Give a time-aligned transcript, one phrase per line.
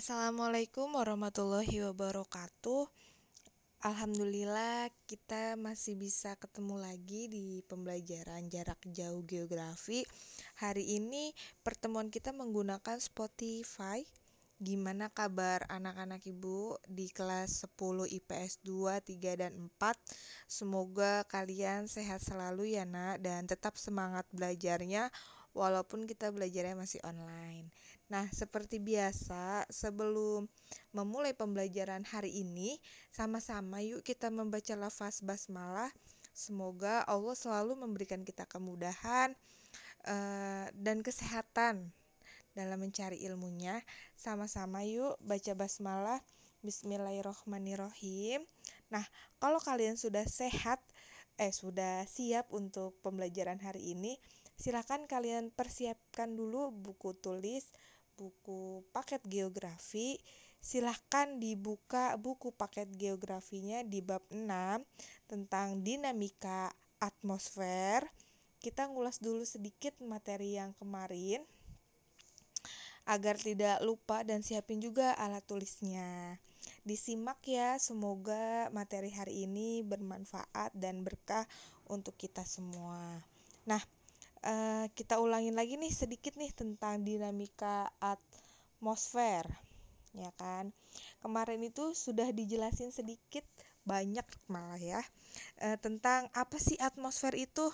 [0.00, 2.88] Assalamualaikum warahmatullahi wabarakatuh.
[3.84, 10.08] Alhamdulillah kita masih bisa ketemu lagi di pembelajaran jarak jauh geografi.
[10.56, 14.00] Hari ini pertemuan kita menggunakan Spotify.
[14.56, 20.00] Gimana kabar anak-anak Ibu di kelas 10 IPS 2, 3 dan 4?
[20.48, 25.12] Semoga kalian sehat selalu ya Nak dan tetap semangat belajarnya
[25.52, 27.68] walaupun kita belajarnya masih online.
[28.10, 30.50] Nah, seperti biasa, sebelum
[30.90, 32.74] memulai pembelajaran hari ini,
[33.14, 35.94] sama-sama yuk kita membaca lafaz basmalah.
[36.34, 39.30] Semoga Allah selalu memberikan kita kemudahan
[40.10, 41.94] uh, dan kesehatan
[42.58, 43.78] dalam mencari ilmunya.
[44.18, 46.18] Sama-sama yuk baca basmalah.
[46.66, 48.42] Bismillahirrohmanirrohim.
[48.90, 49.06] Nah,
[49.38, 50.82] kalau kalian sudah sehat,
[51.38, 54.18] eh sudah siap untuk pembelajaran hari ini,
[54.58, 57.64] silakan kalian persiapkan dulu buku tulis,
[58.20, 60.20] buku paket geografi,
[60.60, 64.44] silahkan dibuka buku paket geografinya di bab 6
[65.24, 66.68] tentang dinamika
[67.00, 68.04] atmosfer.
[68.60, 71.40] Kita ngulas dulu sedikit materi yang kemarin
[73.08, 76.36] agar tidak lupa dan siapin juga alat tulisnya.
[76.84, 81.48] Disimak ya, semoga materi hari ini bermanfaat dan berkah
[81.88, 83.24] untuk kita semua.
[83.64, 83.80] Nah,
[84.44, 89.46] uh, kita ulangin lagi nih sedikit nih tentang dinamika atmosfer
[90.16, 90.74] ya kan?
[91.22, 93.46] Kemarin itu sudah dijelasin sedikit
[93.88, 95.00] banyak malah ya
[95.64, 97.68] uh, tentang apa sih atmosfer itu.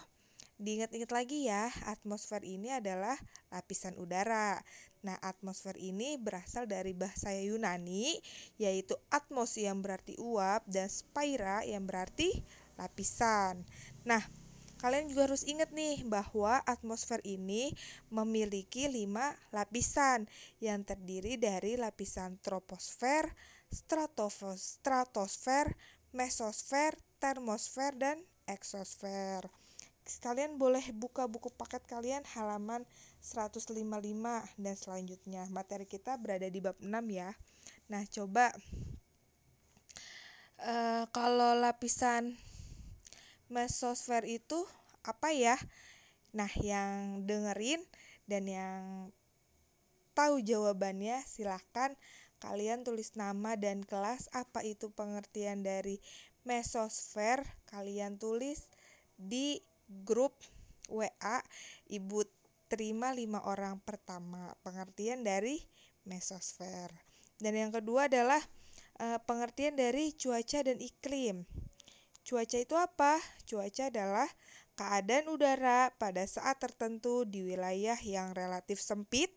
[0.57, 3.13] Diingat-ingat lagi ya atmosfer ini adalah
[3.53, 4.57] lapisan udara.
[5.05, 8.17] Nah atmosfer ini berasal dari bahasa Yunani
[8.57, 12.33] yaitu atmos yang berarti uap dan spaira yang berarti
[12.81, 13.63] lapisan.
[14.09, 14.25] Nah
[14.77, 17.73] Kalian juga harus ingat nih bahwa atmosfer ini
[18.13, 20.29] memiliki lima lapisan
[20.61, 23.25] yang terdiri dari lapisan troposfer,
[23.73, 25.67] stratosfer,
[26.13, 29.49] mesosfer, termosfer, dan eksosfer.
[30.23, 32.87] Kalian boleh buka buku paket kalian halaman
[33.25, 33.75] 155
[34.55, 35.43] dan selanjutnya.
[35.51, 37.35] Materi kita berada di bab 6 ya.
[37.91, 38.55] Nah, coba
[40.63, 42.39] uh, kalau lapisan
[43.53, 44.65] mesosfer itu
[45.07, 45.57] apa ya?
[46.35, 47.81] Nah, yang dengerin
[48.27, 48.83] dan yang
[50.17, 51.95] tahu jawabannya silahkan
[52.41, 56.01] kalian tulis nama dan kelas apa itu pengertian dari
[56.45, 57.41] mesosfer
[57.73, 58.61] kalian tulis
[59.17, 59.61] di
[60.05, 60.37] grup
[60.93, 61.39] WA
[61.91, 62.23] Ibu
[62.67, 64.55] terima lima orang pertama.
[64.63, 65.63] Pengertian dari
[66.07, 66.91] mesosfer
[67.43, 68.41] dan yang kedua adalah
[68.97, 71.45] e, pengertian dari cuaca dan iklim
[72.27, 73.23] Cuaca itu apa?
[73.47, 74.27] Cuaca adalah
[74.75, 79.31] keadaan udara pada saat tertentu di wilayah yang relatif sempit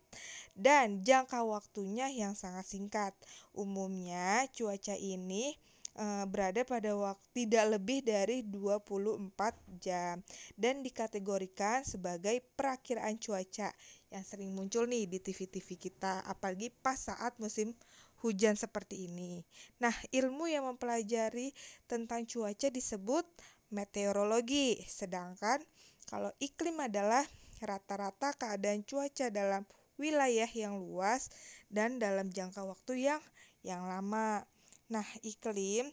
[0.58, 3.14] dan jangka waktunya yang sangat singkat.
[3.54, 5.54] Umumnya cuaca ini
[5.94, 9.30] e, berada pada waktu tidak lebih dari 24
[9.78, 10.18] jam
[10.58, 13.70] dan dikategorikan sebagai perakiraan cuaca
[14.10, 17.70] yang sering muncul nih di TV-TV kita apalagi pas saat musim
[18.20, 19.40] hujan seperti ini.
[19.80, 21.52] Nah, ilmu yang mempelajari
[21.88, 23.24] tentang cuaca disebut
[23.72, 25.60] meteorologi, sedangkan
[26.08, 27.22] kalau iklim adalah
[27.60, 29.64] rata-rata keadaan cuaca dalam
[30.00, 31.28] wilayah yang luas
[31.68, 33.22] dan dalam jangka waktu yang
[33.60, 34.44] yang lama.
[34.88, 35.88] Nah, iklim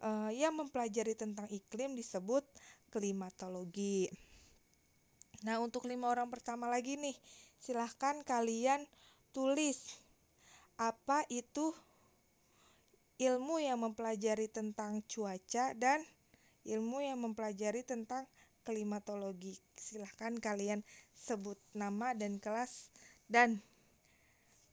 [0.00, 2.42] eh, yang mempelajari tentang iklim disebut
[2.90, 4.10] klimatologi.
[5.46, 7.16] Nah, untuk lima orang pertama lagi nih,
[7.56, 8.84] silahkan kalian
[9.30, 10.09] tulis
[10.80, 11.76] apa itu
[13.20, 16.00] ilmu yang mempelajari tentang cuaca dan
[16.64, 18.24] ilmu yang mempelajari tentang
[18.64, 19.60] klimatologi.
[19.76, 20.80] Silahkan kalian
[21.12, 22.88] sebut nama dan kelas
[23.28, 23.60] dan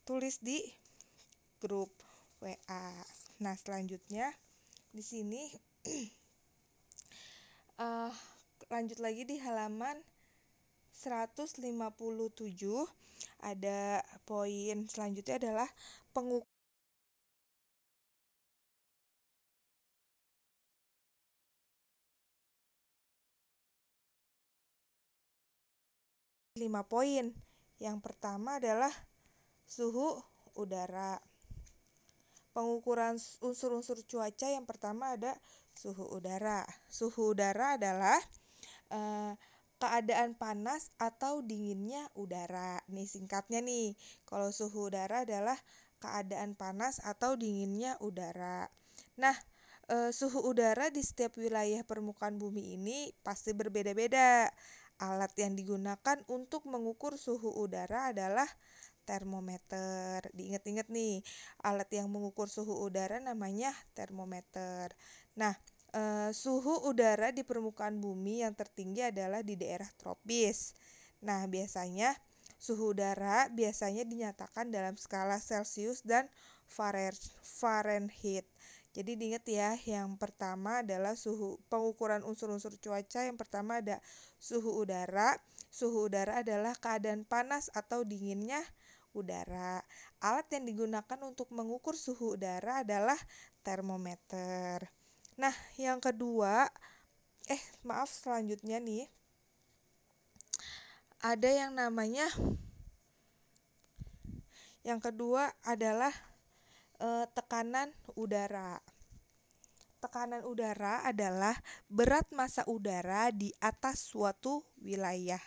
[0.07, 0.63] tulis di
[1.59, 1.91] grup
[2.39, 2.87] WA.
[3.43, 4.31] Nah, selanjutnya
[4.95, 5.43] di sini
[7.83, 8.15] uh,
[8.73, 9.99] lanjut lagi di halaman
[10.97, 11.61] 157
[13.45, 15.69] ada poin selanjutnya adalah
[16.11, 16.57] pengukuran
[26.57, 27.29] lima poin.
[27.77, 28.89] Yang pertama adalah
[29.69, 30.17] suhu
[30.57, 31.21] udara.
[32.57, 35.37] Pengukuran unsur-unsur cuaca yang pertama ada
[35.77, 36.65] suhu udara.
[36.89, 38.17] Suhu udara adalah
[38.89, 39.37] uh,
[39.77, 42.81] keadaan panas atau dinginnya udara.
[42.89, 43.93] Nih singkatnya nih,
[44.25, 45.57] kalau suhu udara adalah
[46.01, 48.69] keadaan panas atau dinginnya udara.
[49.21, 49.33] Nah,
[49.89, 54.49] e, suhu udara di setiap wilayah permukaan bumi ini pasti berbeda-beda.
[54.97, 58.49] Alat yang digunakan untuk mengukur suhu udara adalah
[59.05, 60.25] termometer.
[60.33, 61.21] Diingat-ingat nih,
[61.61, 64.91] alat yang mengukur suhu udara namanya termometer.
[65.37, 65.53] Nah,
[65.93, 70.73] e, suhu udara di permukaan bumi yang tertinggi adalah di daerah tropis.
[71.23, 72.15] Nah, biasanya
[72.57, 76.25] suhu udara biasanya dinyatakan dalam skala Celcius dan
[76.67, 78.45] Fahrenheit.
[78.97, 83.29] Jadi diingat ya, yang pertama adalah suhu pengukuran unsur-unsur cuaca.
[83.29, 84.01] Yang pertama ada
[84.41, 85.37] suhu udara.
[85.69, 88.57] Suhu udara adalah keadaan panas atau dinginnya
[89.13, 89.85] udara.
[90.17, 93.17] Alat yang digunakan untuk mengukur suhu udara adalah
[93.61, 94.96] termometer.
[95.37, 96.65] Nah, yang kedua,
[97.45, 99.05] eh maaf selanjutnya nih.
[101.21, 102.25] Ada yang namanya
[104.81, 106.09] yang kedua adalah
[106.97, 108.81] eh, tekanan udara.
[110.01, 111.53] Tekanan udara adalah
[111.85, 115.41] berat massa udara di atas suatu wilayah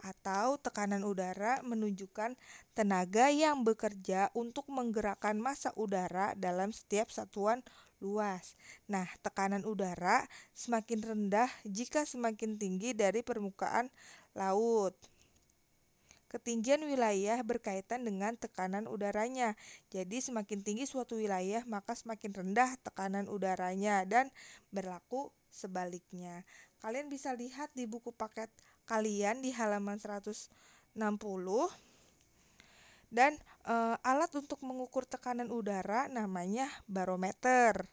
[0.00, 2.34] atau tekanan udara menunjukkan
[2.72, 7.60] tenaga yang bekerja untuk menggerakkan massa udara dalam setiap satuan
[8.00, 8.56] luas.
[8.88, 10.24] Nah, tekanan udara
[10.56, 13.92] semakin rendah jika semakin tinggi dari permukaan
[14.32, 14.96] laut.
[16.30, 19.58] Ketinggian wilayah berkaitan dengan tekanan udaranya.
[19.90, 24.30] Jadi semakin tinggi suatu wilayah, maka semakin rendah tekanan udaranya dan
[24.70, 26.46] berlaku sebaliknya.
[26.78, 28.46] Kalian bisa lihat di buku paket
[28.90, 30.50] kalian di halaman 160
[33.14, 37.86] dan e, alat untuk mengukur tekanan udara namanya barometer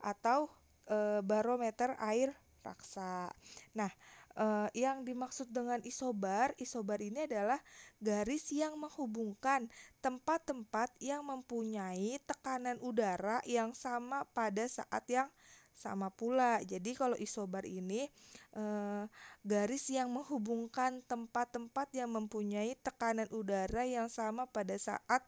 [0.00, 0.48] atau
[0.88, 2.32] e, barometer air
[2.64, 3.28] raksa.
[3.76, 3.92] Nah,
[4.36, 7.58] uh, yang dimaksud dengan isobar, isobar ini adalah
[7.98, 9.66] garis yang menghubungkan
[10.04, 15.28] tempat-tempat yang mempunyai tekanan udara yang sama pada saat yang
[15.76, 16.58] sama pula.
[16.64, 18.08] Jadi kalau isobar ini
[18.56, 19.04] eh,
[19.44, 25.22] garis yang menghubungkan tempat-tempat yang mempunyai tekanan udara yang sama pada saat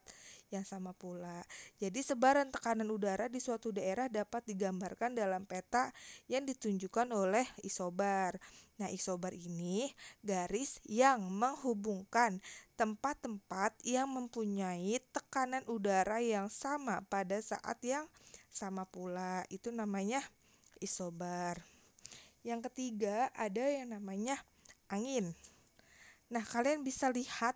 [0.49, 1.45] yang sama pula.
[1.77, 5.93] Jadi sebaran tekanan udara di suatu daerah dapat digambarkan dalam peta
[6.25, 8.41] yang ditunjukkan oleh isobar.
[8.81, 9.91] Nah, isobar ini
[10.25, 12.41] garis yang menghubungkan
[12.79, 18.09] tempat-tempat yang mempunyai tekanan udara yang sama pada saat yang
[18.49, 19.45] sama pula.
[19.53, 20.23] Itu namanya
[20.79, 21.59] isobar.
[22.43, 24.39] Yang ketiga ada yang namanya
[24.87, 25.31] angin.
[26.31, 27.55] Nah, kalian bisa lihat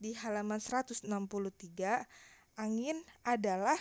[0.00, 1.04] di halaman 163
[2.60, 3.76] Angin adalah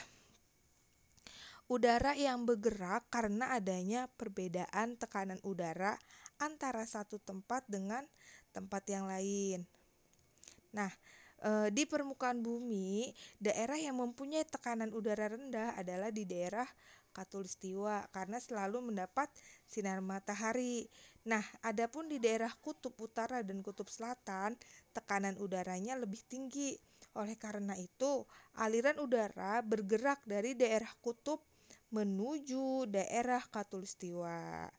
[1.67, 5.99] udara yang bergerak karena adanya perbedaan tekanan udara
[6.39, 8.07] antara satu tempat dengan
[8.55, 9.67] tempat yang lain.
[10.71, 10.87] Nah,
[11.43, 16.65] e, di permukaan bumi, daerah yang mempunyai tekanan udara rendah adalah di daerah
[17.09, 19.27] Katulistiwa karena selalu mendapat
[19.65, 20.87] sinar matahari.
[21.27, 24.55] Nah, adapun di daerah kutub utara dan kutub selatan,
[24.95, 26.77] tekanan udaranya lebih tinggi.
[27.17, 28.23] Oleh karena itu,
[28.57, 31.41] aliran udara bergerak dari daerah kutub
[31.89, 34.69] menuju daerah katulistiwa.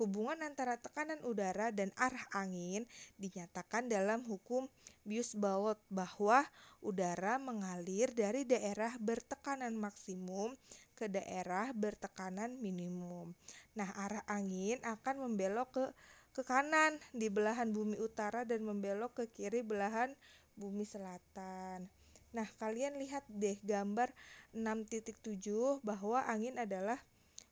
[0.00, 2.88] Hubungan antara tekanan udara dan arah angin
[3.20, 4.64] dinyatakan dalam hukum
[5.04, 6.40] Bius-Ballot bahwa
[6.80, 10.56] udara mengalir dari daerah bertekanan maksimum
[10.96, 13.36] ke daerah bertekanan minimum.
[13.76, 15.84] Nah, arah angin akan membelok ke
[16.32, 20.16] ke kanan di belahan bumi utara dan membelok ke kiri belahan
[20.56, 21.92] bumi selatan.
[22.32, 24.08] Nah, kalian lihat deh gambar
[24.56, 26.96] 6.7 bahwa angin adalah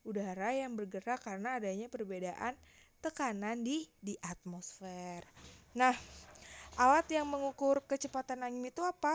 [0.06, 2.54] udara yang bergerak karena adanya perbedaan
[2.98, 5.22] tekanan di di atmosfer.
[5.78, 5.94] Nah,
[6.78, 9.14] alat yang mengukur kecepatan angin itu apa?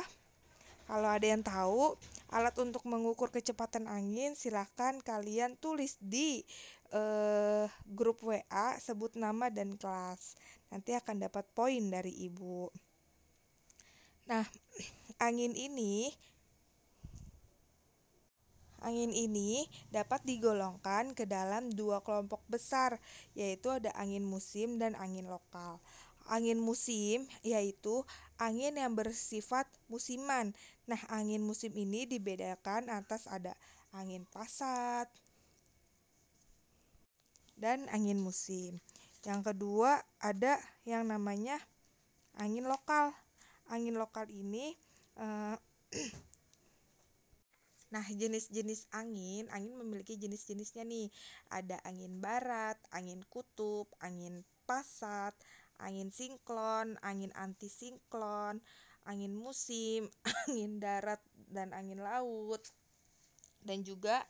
[0.83, 1.95] Kalau ada yang tahu,
[2.27, 6.43] alat untuk mengukur kecepatan angin silahkan kalian tulis di
[6.91, 10.35] eh, grup WA sebut nama dan kelas.
[10.67, 12.67] Nanti akan dapat poin dari ibu.
[14.27, 14.43] Nah,
[15.27, 16.11] angin ini
[18.83, 22.99] Angin ini dapat digolongkan ke dalam dua kelompok besar,
[23.33, 25.79] yaitu ada angin musim dan angin lokal.
[26.27, 28.03] Angin musim yaitu
[28.39, 30.51] angin yang bersifat musiman.
[30.87, 33.55] Nah, angin musim ini dibedakan atas ada
[33.95, 35.07] angin pasat
[37.55, 38.79] dan angin musim.
[39.23, 41.55] Yang kedua ada yang namanya
[42.35, 43.15] angin lokal
[43.71, 44.75] angin lokal ini
[45.19, 45.55] uh,
[47.93, 51.13] Nah, jenis-jenis angin, angin memiliki jenis-jenisnya nih.
[51.53, 55.37] Ada angin barat, angin kutub, angin pasat,
[55.77, 58.57] angin siklon, angin anti siklon,
[59.05, 60.09] angin musim,
[60.49, 61.21] angin darat
[61.53, 62.65] dan angin laut.
[63.61, 64.25] Dan juga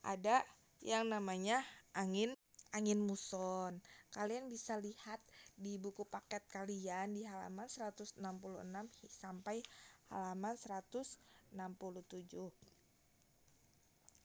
[0.00, 0.40] ada
[0.80, 1.60] yang namanya
[1.92, 2.32] angin
[2.72, 3.76] angin muson.
[4.16, 5.20] Kalian bisa lihat
[5.52, 8.16] di buku paket kalian di halaman 166
[9.12, 9.60] sampai
[10.08, 12.71] halaman 167.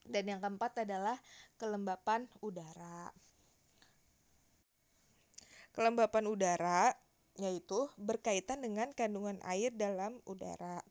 [0.07, 1.19] Dan yang keempat adalah
[1.59, 3.11] kelembapan udara.
[5.75, 6.89] Kelembapan udara
[7.37, 10.81] yaitu berkaitan dengan kandungan air dalam udara.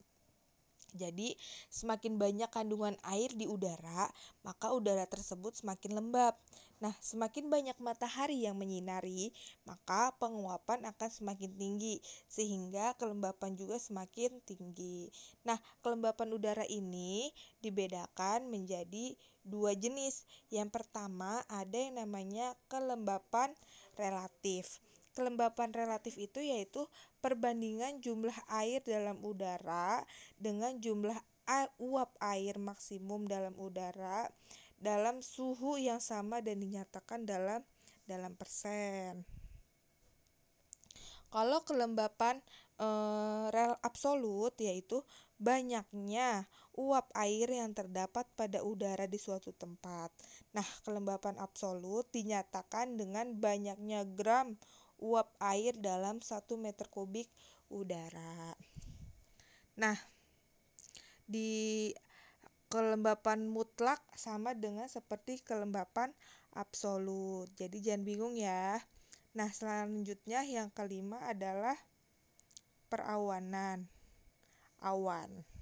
[0.95, 1.35] Jadi,
[1.73, 4.07] semakin banyak kandungan air di udara,
[4.47, 6.39] maka udara tersebut semakin lembab.
[6.77, 9.33] Nah, semakin banyak matahari yang menyinari,
[9.65, 15.09] maka penguapan akan semakin tinggi, sehingga kelembapan juga semakin tinggi.
[15.49, 17.33] Nah, kelembapan udara ini
[17.65, 20.29] dibedakan menjadi dua jenis.
[20.53, 23.57] Yang pertama, ada yang namanya kelembapan
[23.97, 24.85] relatif.
[25.17, 26.85] Kelembapan relatif itu yaitu
[27.25, 30.05] perbandingan jumlah air dalam udara
[30.37, 31.17] dengan jumlah
[31.81, 34.29] uap air maksimum dalam udara
[34.77, 37.65] dalam suhu yang sama dan dinyatakan dalam
[38.05, 39.25] dalam persen.
[41.27, 42.39] Kalau kelembapan
[42.79, 42.89] e,
[43.51, 45.03] rel absolut yaitu
[45.37, 50.13] banyaknya uap air yang terdapat pada udara di suatu tempat.
[50.55, 54.57] Nah, kelembapan absolut dinyatakan dengan banyaknya gram
[55.01, 57.29] uap air dalam 1 meter kubik
[57.69, 58.57] udara.
[59.77, 59.97] Nah,
[61.27, 61.93] di
[62.67, 66.11] kelembapan mutlak sama dengan seperti kelembapan
[66.57, 67.47] absolut.
[67.55, 68.81] Jadi jangan bingung ya.
[69.37, 71.77] Nah, selanjutnya yang kelima adalah
[72.89, 73.85] perawanan.
[74.81, 75.56] Awan.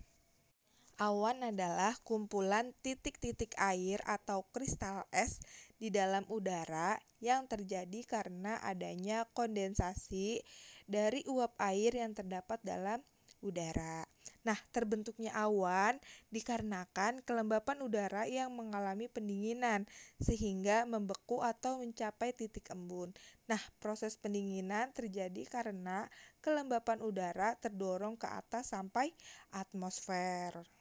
[0.94, 5.42] Awan adalah kumpulan titik-titik air atau kristal es
[5.74, 10.38] di dalam udara yang terjadi karena adanya kondensasi
[10.86, 13.02] dari uap air yang terdapat dalam
[13.42, 14.06] udara.
[14.46, 15.98] Nah, terbentuknya awan
[16.30, 19.90] dikarenakan kelembapan udara yang mengalami pendinginan
[20.22, 23.10] sehingga membeku atau mencapai titik embun.
[23.50, 26.06] Nah, proses pendinginan terjadi karena
[26.38, 29.10] kelembapan udara terdorong ke atas sampai
[29.50, 30.73] atmosfer.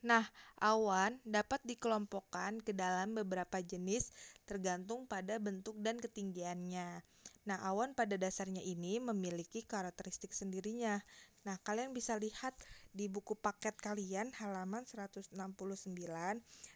[0.00, 0.24] Nah,
[0.56, 4.08] awan dapat dikelompokkan ke dalam beberapa jenis
[4.48, 7.04] tergantung pada bentuk dan ketinggiannya.
[7.48, 11.00] Nah, awan pada dasarnya ini memiliki karakteristik sendirinya.
[11.48, 12.52] Nah, kalian bisa lihat
[12.92, 15.32] di buku paket kalian halaman 169.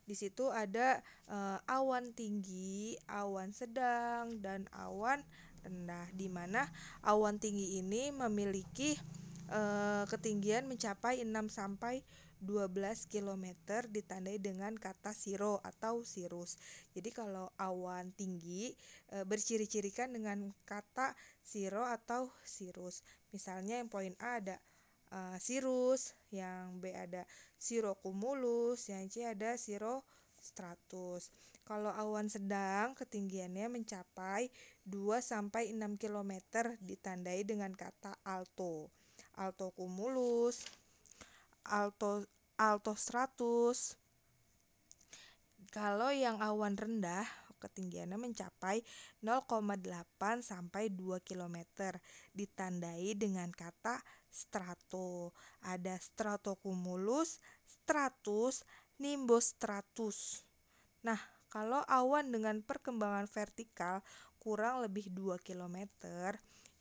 [0.08, 1.38] Di situ ada e,
[1.68, 5.20] awan tinggi, awan sedang, dan awan
[5.64, 6.68] rendah di mana
[7.04, 8.96] awan tinggi ini memiliki
[9.52, 9.60] e,
[10.08, 12.00] ketinggian mencapai 6 sampai
[12.44, 13.44] 12 km
[13.88, 16.60] ditandai dengan kata siro atau sirus.
[16.92, 18.76] Jadi kalau awan tinggi
[19.08, 23.00] e, berciri-cirikan dengan kata siro atau sirus.
[23.32, 24.56] Misalnya yang poin A ada
[25.08, 27.24] e, sirus, yang B ada
[27.56, 29.56] sirocumulus, yang C ada
[30.44, 31.32] stratus.
[31.64, 34.52] Kalau awan sedang ketinggiannya mencapai
[34.84, 36.32] 2 sampai 6 km
[36.84, 38.92] ditandai dengan kata alto.
[39.40, 40.60] Alto cumulus,
[41.64, 42.24] alto
[42.60, 43.98] altostratus.
[45.74, 47.26] Kalau yang awan rendah
[47.64, 48.84] ketinggiannya mencapai
[49.24, 51.56] 0,8 sampai 2 km
[52.36, 55.32] ditandai dengan kata strato.
[55.64, 58.68] Ada stratocumulus, stratus,
[59.00, 60.44] nimbus stratus.
[61.00, 61.18] Nah,
[61.48, 64.04] kalau awan dengan perkembangan vertikal
[64.36, 65.88] kurang lebih 2 km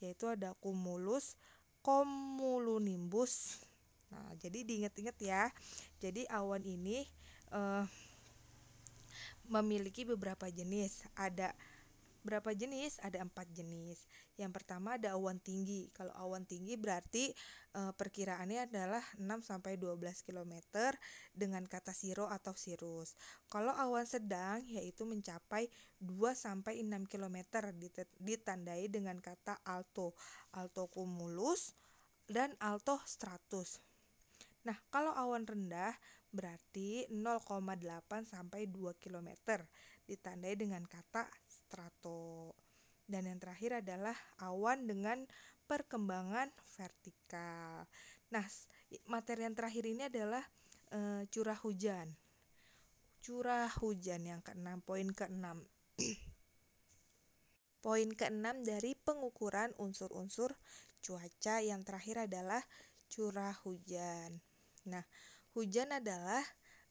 [0.03, 1.39] yaitu ada cumulus,
[1.79, 3.63] cumulonimbus
[4.13, 5.49] Nah, jadi diingat-ingat ya.
[5.97, 7.01] Jadi awan ini
[7.49, 7.81] uh,
[9.49, 11.01] memiliki beberapa jenis.
[11.17, 11.57] Ada
[12.23, 12.97] berapa jenis?
[13.03, 13.99] Ada empat jenis.
[14.39, 15.91] Yang pertama ada awan tinggi.
[15.91, 17.35] Kalau awan tinggi berarti
[17.75, 20.55] e, perkiraannya adalah 6 sampai 12 km
[21.35, 23.13] dengan kata siro atau sirus.
[23.51, 25.67] Kalau awan sedang yaitu mencapai
[25.99, 27.37] 2 sampai 6 km
[28.17, 30.15] ditandai dengan kata alto,
[30.55, 31.75] alto cumulus
[32.25, 33.83] dan alto stratus.
[34.63, 35.91] Nah, kalau awan rendah
[36.33, 37.45] berarti 0,8
[38.23, 39.29] sampai 2 km
[40.07, 42.55] ditandai dengan kata strato.
[43.03, 45.27] Dan yang terakhir adalah awan dengan
[45.67, 46.47] perkembangan
[46.79, 47.85] vertikal.
[48.31, 48.45] Nah,
[49.11, 50.43] materi yang terakhir ini adalah
[50.89, 52.07] e, curah hujan.
[53.23, 55.63] Curah hujan yang keenam, poin keenam.
[57.85, 60.55] poin keenam dari pengukuran unsur-unsur
[61.03, 62.63] cuaca yang terakhir adalah
[63.11, 64.39] curah hujan.
[64.87, 65.03] Nah,
[65.55, 66.43] hujan adalah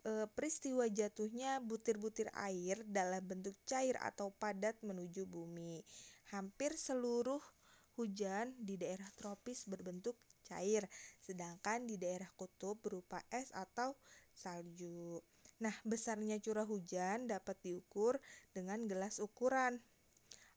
[0.04, 5.84] e, peristiwa jatuhnya butir-butir air dalam bentuk cair atau padat menuju bumi.
[6.32, 7.40] Hampir seluruh
[7.96, 10.16] hujan di daerah tropis berbentuk
[10.48, 10.88] cair,
[11.20, 13.92] sedangkan di daerah kutub berupa es atau
[14.32, 15.20] salju.
[15.62, 18.18] Nah, besarnya curah hujan dapat diukur
[18.50, 19.78] dengan gelas ukuran.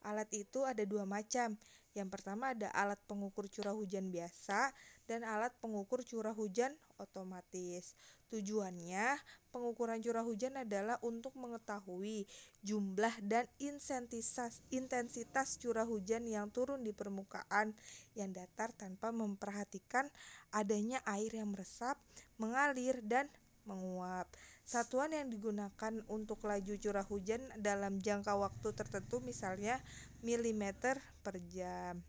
[0.06, 1.58] Alat itu ada dua macam.
[1.96, 4.70] Yang pertama ada alat pengukur curah hujan biasa
[5.08, 7.96] dan alat pengukur curah hujan otomatis.
[8.28, 9.16] Tujuannya,
[9.56, 12.28] pengukuran curah hujan adalah untuk mengetahui
[12.68, 17.72] jumlah dan intensitas, curah hujan yang turun di permukaan
[18.20, 20.12] yang datar tanpa memperhatikan
[20.52, 21.96] adanya air yang meresap,
[22.36, 23.32] mengalir, dan
[23.64, 24.28] menguap.
[24.66, 29.78] Satuan yang digunakan untuk laju curah hujan dalam jangka waktu tertentu misalnya
[30.26, 32.02] milimeter per jam.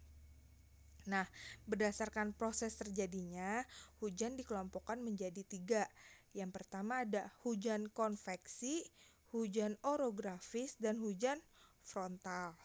[1.07, 1.29] Nah,
[1.69, 3.61] berdasarkan proses terjadinya,
[4.01, 5.85] hujan dikelompokkan menjadi tiga.
[6.33, 8.83] Yang pertama ada hujan konveksi,
[9.37, 11.39] hujan orografis, dan hujan
[11.85, 12.57] frontal.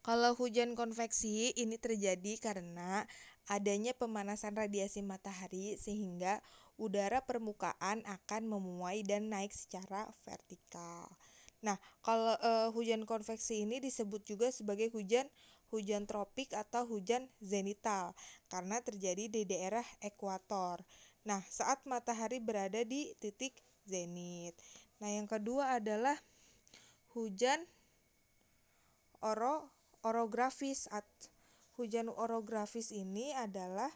[0.00, 3.04] Kalau hujan konveksi ini terjadi karena
[3.50, 6.40] adanya pemanasan radiasi matahari sehingga
[6.78, 11.10] udara permukaan akan memuai dan naik secara vertikal.
[11.58, 11.74] Nah,
[12.06, 15.26] kalau e, hujan konveksi ini disebut juga sebagai hujan
[15.68, 18.16] hujan tropik atau hujan zenital
[18.48, 20.80] karena terjadi di daerah ekuator.
[21.28, 24.56] Nah, saat matahari berada di titik zenit.
[25.02, 26.16] Nah, yang kedua adalah
[27.12, 27.60] hujan
[29.20, 29.68] oro
[30.06, 30.86] orografis.
[31.78, 33.90] Hujan orografis ini adalah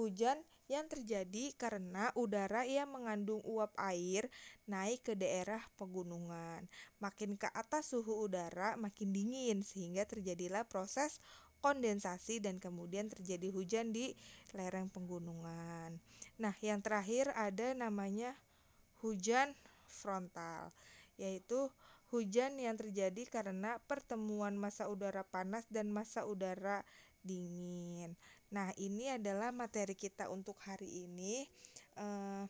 [0.00, 0.40] hujan
[0.72, 4.32] yang terjadi karena udara yang mengandung uap air
[4.64, 6.64] naik ke daerah pegunungan.
[6.96, 11.20] Makin ke atas suhu udara makin dingin sehingga terjadilah proses
[11.60, 14.16] kondensasi dan kemudian terjadi hujan di
[14.56, 16.00] lereng pegunungan.
[16.40, 18.34] Nah, yang terakhir ada namanya
[19.04, 19.54] hujan
[19.86, 20.74] frontal,
[21.20, 21.70] yaitu
[22.10, 26.82] hujan yang terjadi karena pertemuan massa udara panas dan massa udara
[27.22, 28.12] dingin.
[28.52, 31.48] Nah, ini adalah materi kita untuk hari ini
[31.96, 32.44] eh,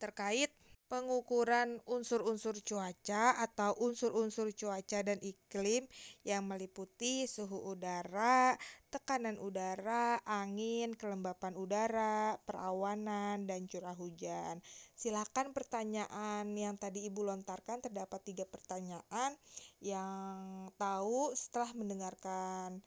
[0.00, 0.50] terkait
[0.94, 5.82] pengukuran unsur-unsur cuaca atau unsur-unsur cuaca dan iklim
[6.22, 8.54] yang meliputi suhu udara,
[8.94, 14.62] tekanan udara, angin, kelembapan udara, perawanan, dan curah hujan.
[14.94, 19.34] Silakan pertanyaan yang tadi Ibu lontarkan terdapat tiga pertanyaan
[19.82, 22.78] yang tahu setelah mendengarkan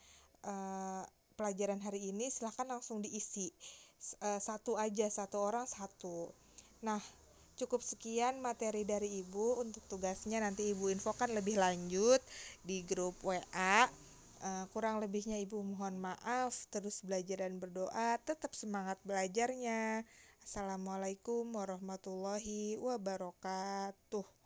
[0.47, 1.03] uh,
[1.35, 3.51] pelajaran hari ini silahkan langsung diisi
[4.23, 6.31] uh, satu aja satu orang satu
[6.81, 7.01] nah
[7.57, 9.57] cukup sekian materi dari ibu.
[9.59, 12.21] Untuk tugasnya nanti ibu infokan lebih lanjut
[12.61, 13.89] di grup WA
[14.45, 16.53] eh, kurang lebihnya ibu mohon maaf.
[16.69, 18.21] Terus belajar dan berdoa.
[18.21, 20.05] Tetap semangat belajarnya.
[20.45, 24.36] Assalamualaikum warahmatullahi wabarakatuh